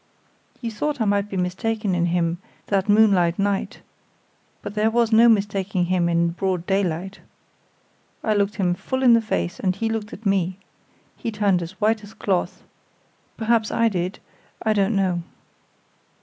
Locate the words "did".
13.89-14.17